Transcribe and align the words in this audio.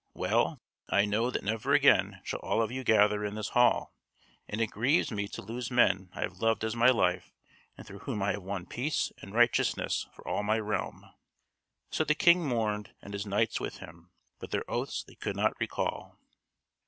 Well 0.15 0.59
I 0.89 1.05
know 1.05 1.29
that 1.29 1.43
never 1.43 1.73
again 1.73 2.21
shall 2.23 2.39
all 2.39 2.63
of 2.63 2.71
you 2.71 2.83
gather 2.83 3.23
in 3.23 3.35
this 3.35 3.49
hall, 3.49 3.93
and 4.49 4.59
it 4.59 4.71
grieves 4.71 5.11
me 5.11 5.27
to 5.27 5.43
lose 5.43 5.69
men 5.69 6.09
I 6.13 6.21
have 6.21 6.39
loved 6.39 6.63
as 6.63 6.75
my 6.75 6.89
life 6.89 7.31
and 7.77 7.85
through 7.85 7.99
whom 7.99 8.23
I 8.23 8.31
have 8.31 8.41
won 8.41 8.65
peace 8.65 9.11
and 9.21 9.31
righteousness 9.35 10.07
for 10.11 10.27
all 10.27 10.41
my 10.41 10.57
realm." 10.57 11.05
So 11.91 12.03
the 12.03 12.15
King 12.15 12.47
mourned 12.47 12.95
and 13.03 13.13
his 13.13 13.27
knights 13.27 13.59
with 13.59 13.77
him, 13.77 14.09
but 14.39 14.49
their 14.49 14.65
oaths 14.67 15.03
they 15.03 15.13
could 15.13 15.35
not 15.35 15.53
recall. 15.59 16.17